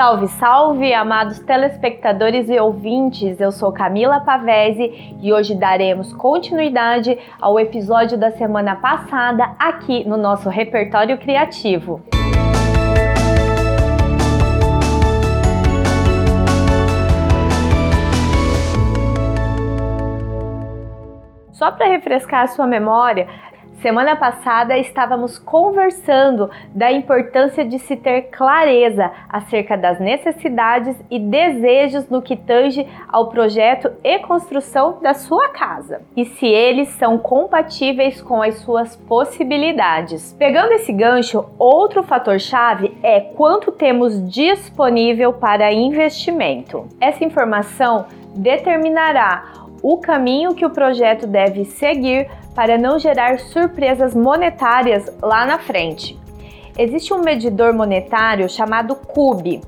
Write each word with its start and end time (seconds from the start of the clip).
Salve, 0.00 0.28
salve, 0.28 0.94
amados 0.94 1.40
telespectadores 1.40 2.48
e 2.48 2.58
ouvintes! 2.58 3.38
Eu 3.38 3.52
sou 3.52 3.70
Camila 3.70 4.20
Pavese 4.20 5.14
e 5.20 5.30
hoje 5.30 5.54
daremos 5.54 6.10
continuidade 6.14 7.18
ao 7.38 7.60
episódio 7.60 8.16
da 8.16 8.30
semana 8.30 8.74
passada 8.76 9.54
aqui 9.58 10.08
no 10.08 10.16
nosso 10.16 10.48
repertório 10.48 11.18
criativo. 11.18 12.00
Só 21.52 21.70
para 21.70 21.88
refrescar 21.88 22.44
a 22.44 22.46
sua 22.46 22.66
memória, 22.66 23.28
Semana 23.80 24.14
passada 24.14 24.76
estávamos 24.76 25.38
conversando 25.38 26.50
da 26.74 26.92
importância 26.92 27.64
de 27.64 27.78
se 27.78 27.96
ter 27.96 28.28
clareza 28.30 29.10
acerca 29.26 29.74
das 29.74 29.98
necessidades 29.98 30.94
e 31.10 31.18
desejos 31.18 32.06
no 32.10 32.20
que 32.20 32.36
tange 32.36 32.86
ao 33.08 33.30
projeto 33.30 33.90
e 34.04 34.18
construção 34.18 34.98
da 35.00 35.14
sua 35.14 35.48
casa 35.48 36.02
e 36.14 36.26
se 36.26 36.46
eles 36.46 36.88
são 36.90 37.16
compatíveis 37.16 38.20
com 38.20 38.42
as 38.42 38.56
suas 38.56 38.96
possibilidades. 38.96 40.36
Pegando 40.38 40.72
esse 40.72 40.92
gancho, 40.92 41.46
outro 41.58 42.02
fator-chave 42.02 42.94
é 43.02 43.18
quanto 43.20 43.72
temos 43.72 44.30
disponível 44.30 45.32
para 45.32 45.72
investimento. 45.72 46.86
Essa 47.00 47.24
informação 47.24 48.04
determinará 48.36 49.60
o 49.82 49.96
caminho 49.98 50.54
que 50.54 50.66
o 50.66 50.70
projeto 50.70 51.26
deve 51.26 51.64
seguir 51.64 52.28
para 52.54 52.76
não 52.76 52.98
gerar 52.98 53.38
surpresas 53.38 54.14
monetárias 54.14 55.10
lá 55.22 55.46
na 55.46 55.58
frente. 55.58 56.18
Existe 56.78 57.12
um 57.12 57.20
medidor 57.20 57.72
monetário 57.72 58.48
chamado 58.48 58.94
CUB, 58.94 59.60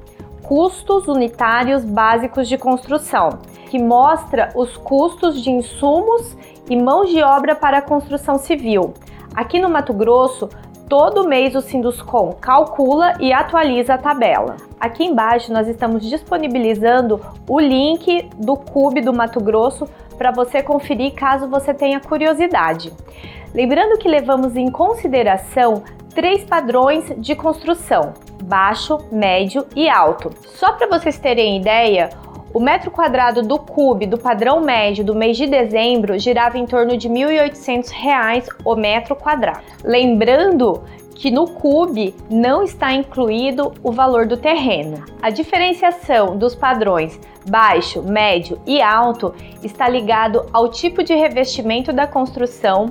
Custos 0.43 1.09
Unitários 1.09 1.85
Básicos 1.85 2.49
de 2.49 2.59
Construção, 2.59 3.39
que 3.71 3.79
mostra 3.79 4.51
os 4.55 4.77
custos 4.77 5.43
de 5.43 5.51
insumos 5.51 6.37
e 6.69 6.77
mãos 6.77 7.11
de 7.11 7.23
obra 7.23 7.55
para 7.55 7.79
a 7.79 7.83
construção 7.83 8.39
civil. 8.39 8.93
Aqui 9.35 9.59
no 9.59 9.71
Mato 9.71 9.95
Grosso, 9.95 10.49
todo 10.89 11.27
mês 11.27 11.55
o 11.55 11.63
Sinduscom 11.63 12.35
calcula 12.41 13.15
e 13.19 13.33
atualiza 13.33 13.95
a 13.95 13.99
tabela. 13.99 14.57
Aqui 14.79 15.05
embaixo 15.05 15.53
nós 15.53 15.69
estamos 15.69 16.07
disponibilizando 16.07 17.21
o 17.49 17.59
link 17.59 18.29
do 18.37 18.57
CUB 18.57 19.01
do 19.01 19.13
Mato 19.13 19.41
Grosso 19.41 19.89
para 20.23 20.31
você 20.31 20.63
conferir 20.63 21.15
caso 21.15 21.49
você 21.49 21.75
tenha 21.75 21.99
curiosidade. 21.99 22.93
Lembrando 23.53 23.99
que 23.99 24.07
levamos 24.07 24.55
em 24.55 24.71
consideração 24.71 25.83
três 26.15 26.45
padrões 26.45 27.13
de 27.19 27.35
construção: 27.35 28.15
baixo, 28.45 28.99
médio 29.11 29.67
e 29.75 29.89
alto. 29.89 30.31
Só 30.55 30.75
para 30.75 30.87
vocês 30.87 31.19
terem 31.19 31.61
ideia, 31.61 32.11
o 32.55 32.61
metro 32.61 32.89
quadrado 32.89 33.43
do 33.43 33.59
cube 33.59 34.07
do 34.07 34.17
padrão 34.17 34.61
médio 34.61 35.05
do 35.05 35.13
mês 35.13 35.37
de 35.37 35.49
dezembro 35.49 36.17
girava 36.21 36.57
em 36.57 36.67
torno 36.67 36.97
de 36.97 37.09
R$ 37.09 37.15
1.800 37.15 38.47
o 38.65 38.77
metro 38.77 39.17
quadrado. 39.17 39.65
Lembrando 39.83 40.85
que 41.23 41.31
no 41.31 41.47
CUB 41.47 42.13
não 42.29 42.65
está 42.65 42.93
incluído 42.93 43.73
o 43.81 43.93
valor 43.93 44.27
do 44.27 44.37
terreno. 44.37 45.05
A 45.23 45.31
diferenciação 45.31 46.37
dos 46.37 46.53
padrões 46.53 47.17
baixo, 47.49 48.03
médio 48.03 48.61
e 48.67 48.83
alto 48.83 49.33
está 49.63 49.89
ligado 49.89 50.45
ao 50.53 50.69
tipo 50.69 51.05
de 51.05 51.15
revestimento 51.15 51.93
da 51.93 52.09
construção, 52.09 52.91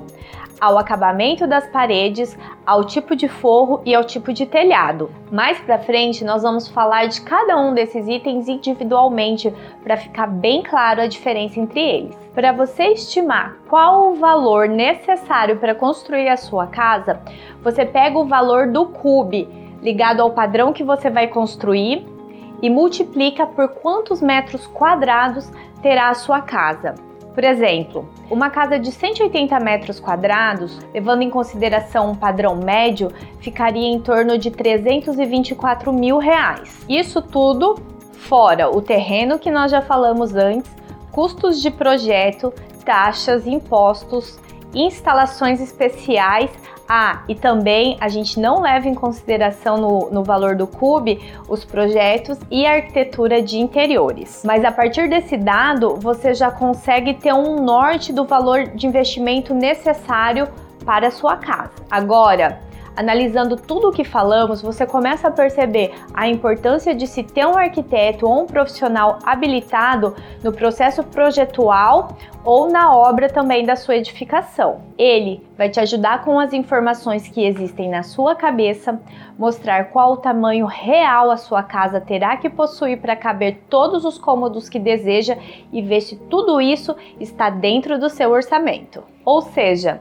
ao 0.62 0.78
acabamento 0.78 1.44
das 1.44 1.66
paredes, 1.66 2.38
ao 2.64 2.84
tipo 2.84 3.16
de 3.16 3.26
forro 3.26 3.82
e 3.84 3.92
ao 3.92 4.04
tipo 4.04 4.32
de 4.32 4.46
telhado. 4.46 5.10
Mais 5.28 5.58
para 5.58 5.80
frente 5.80 6.24
nós 6.24 6.44
vamos 6.44 6.68
falar 6.68 7.06
de 7.06 7.20
cada 7.22 7.58
um 7.58 7.74
desses 7.74 8.06
itens 8.06 8.46
individualmente 8.46 9.52
para 9.82 9.96
ficar 9.96 10.28
bem 10.28 10.62
claro 10.62 11.00
a 11.00 11.08
diferença 11.08 11.58
entre 11.58 11.80
eles. 11.80 12.16
Para 12.32 12.52
você 12.52 12.92
estimar 12.92 13.56
qual 13.68 14.12
o 14.12 14.14
valor 14.14 14.68
necessário 14.68 15.56
para 15.58 15.74
construir 15.74 16.28
a 16.28 16.36
sua 16.36 16.68
casa, 16.68 17.20
você 17.60 17.84
pega 17.84 18.16
o 18.16 18.28
valor 18.28 18.68
do 18.68 18.86
cube 18.86 19.48
ligado 19.82 20.20
ao 20.20 20.30
padrão 20.30 20.72
que 20.72 20.84
você 20.84 21.10
vai 21.10 21.26
construir 21.26 22.06
e 22.62 22.70
multiplica 22.70 23.44
por 23.44 23.68
quantos 23.68 24.22
metros 24.22 24.64
quadrados 24.68 25.50
terá 25.82 26.10
a 26.10 26.14
sua 26.14 26.40
casa. 26.40 26.94
Por 27.34 27.44
exemplo, 27.44 28.08
uma 28.30 28.50
casa 28.50 28.78
de 28.78 28.92
180 28.92 29.58
metros 29.60 29.98
quadrados, 29.98 30.78
levando 30.92 31.22
em 31.22 31.30
consideração 31.30 32.10
um 32.10 32.14
padrão 32.14 32.56
médio, 32.56 33.10
ficaria 33.40 33.88
em 33.88 34.00
torno 34.00 34.36
de 34.36 34.50
324 34.50 35.92
mil 35.92 36.18
reais. 36.18 36.84
Isso 36.88 37.22
tudo 37.22 37.76
fora 38.12 38.70
o 38.70 38.80
terreno 38.80 39.38
que 39.38 39.50
nós 39.50 39.70
já 39.70 39.80
falamos 39.80 40.34
antes, 40.34 40.70
custos 41.10 41.60
de 41.60 41.70
projeto, 41.70 42.52
taxas, 42.84 43.46
impostos, 43.46 44.38
instalações 44.74 45.60
especiais, 45.60 46.50
ah, 46.88 47.22
e 47.28 47.34
também 47.34 47.96
a 48.00 48.08
gente 48.08 48.38
não 48.38 48.60
leva 48.60 48.88
em 48.88 48.94
consideração 48.94 49.78
no, 49.78 50.10
no 50.10 50.24
valor 50.24 50.54
do 50.54 50.66
CUB 50.66 51.20
os 51.48 51.64
projetos 51.64 52.38
e 52.50 52.66
a 52.66 52.74
arquitetura 52.74 53.40
de 53.40 53.58
interiores. 53.58 54.42
Mas 54.44 54.64
a 54.64 54.72
partir 54.72 55.08
desse 55.08 55.36
dado, 55.36 55.96
você 55.96 56.34
já 56.34 56.50
consegue 56.50 57.14
ter 57.14 57.32
um 57.32 57.62
norte 57.62 58.12
do 58.12 58.24
valor 58.24 58.66
de 58.68 58.86
investimento 58.86 59.54
necessário 59.54 60.48
para 60.84 61.08
a 61.08 61.10
sua 61.10 61.36
casa. 61.36 61.72
Agora, 61.90 62.60
Analisando 62.94 63.56
tudo 63.56 63.88
o 63.88 63.92
que 63.92 64.04
falamos, 64.04 64.60
você 64.60 64.86
começa 64.86 65.28
a 65.28 65.30
perceber 65.30 65.94
a 66.12 66.28
importância 66.28 66.94
de 66.94 67.06
se 67.06 67.22
ter 67.22 67.46
um 67.46 67.56
arquiteto 67.56 68.26
ou 68.26 68.42
um 68.42 68.46
profissional 68.46 69.18
habilitado 69.24 70.14
no 70.44 70.52
processo 70.52 71.02
projetual 71.02 72.16
ou 72.44 72.68
na 72.68 72.94
obra 72.94 73.30
também 73.30 73.64
da 73.64 73.76
sua 73.76 73.96
edificação. 73.96 74.82
Ele 74.98 75.42
vai 75.56 75.70
te 75.70 75.80
ajudar 75.80 76.22
com 76.22 76.38
as 76.38 76.52
informações 76.52 77.28
que 77.28 77.44
existem 77.46 77.88
na 77.88 78.02
sua 78.02 78.34
cabeça, 78.34 79.00
mostrar 79.38 79.86
qual 79.86 80.12
o 80.12 80.16
tamanho 80.18 80.66
real 80.66 81.30
a 81.30 81.36
sua 81.38 81.62
casa 81.62 82.00
terá 82.00 82.36
que 82.36 82.50
possuir 82.50 83.00
para 83.00 83.16
caber 83.16 83.62
todos 83.70 84.04
os 84.04 84.18
cômodos 84.18 84.68
que 84.68 84.78
deseja 84.78 85.38
e 85.72 85.80
ver 85.80 86.02
se 86.02 86.16
tudo 86.16 86.60
isso 86.60 86.94
está 87.18 87.48
dentro 87.48 87.98
do 87.98 88.10
seu 88.10 88.30
orçamento. 88.30 89.02
Ou 89.24 89.40
seja, 89.40 90.00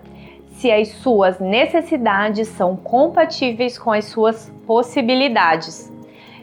se 0.61 0.71
as 0.71 0.89
suas 0.89 1.39
necessidades 1.39 2.47
são 2.49 2.75
compatíveis 2.75 3.79
com 3.79 3.91
as 3.91 4.05
suas 4.05 4.53
possibilidades. 4.67 5.91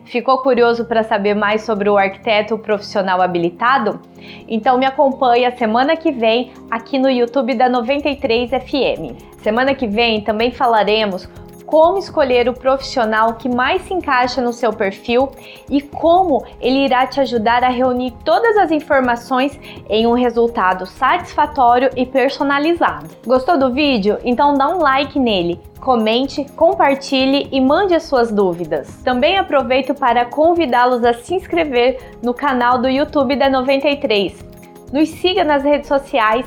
Ficou 0.04 0.38
curioso 0.38 0.86
para 0.86 1.04
saber 1.04 1.34
mais 1.34 1.62
sobre 1.62 1.88
o 1.88 1.96
arquiteto 1.96 2.58
profissional 2.58 3.22
habilitado? 3.22 4.00
Então 4.48 4.76
me 4.76 4.84
acompanhe 4.84 5.44
a 5.44 5.56
semana 5.56 5.96
que 5.96 6.10
vem 6.10 6.50
aqui 6.68 6.98
no 6.98 7.08
YouTube 7.08 7.54
da 7.54 7.68
93 7.68 8.50
FM. 8.50 9.22
Semana 9.40 9.72
que 9.72 9.86
vem 9.86 10.20
também 10.20 10.50
falaremos 10.50 11.28
como 11.68 11.98
escolher 11.98 12.48
o 12.48 12.54
profissional 12.54 13.34
que 13.34 13.46
mais 13.46 13.82
se 13.82 13.92
encaixa 13.92 14.40
no 14.40 14.54
seu 14.54 14.72
perfil 14.72 15.30
e 15.70 15.82
como 15.82 16.42
ele 16.60 16.86
irá 16.86 17.06
te 17.06 17.20
ajudar 17.20 17.62
a 17.62 17.68
reunir 17.68 18.12
todas 18.24 18.56
as 18.56 18.70
informações 18.70 19.60
em 19.88 20.06
um 20.06 20.14
resultado 20.14 20.86
satisfatório 20.86 21.90
e 21.94 22.06
personalizado. 22.06 23.08
Gostou 23.26 23.58
do 23.58 23.70
vídeo? 23.70 24.18
Então 24.24 24.54
dá 24.54 24.66
um 24.68 24.78
like 24.78 25.18
nele 25.18 25.60
comente, 25.78 26.44
compartilhe 26.56 27.48
e 27.52 27.60
mande 27.60 27.94
as 27.94 28.02
suas 28.02 28.32
dúvidas. 28.32 29.00
Também 29.04 29.38
aproveito 29.38 29.94
para 29.94 30.24
convidá-los 30.24 31.04
a 31.04 31.14
se 31.14 31.34
inscrever 31.34 32.16
no 32.22 32.34
canal 32.34 32.78
do 32.78 32.88
YouTube 32.88 33.36
da 33.36 33.48
93. 33.48 34.44
Nos 34.92 35.08
siga 35.10 35.44
nas 35.44 35.62
redes 35.62 35.86
sociais 35.86 36.44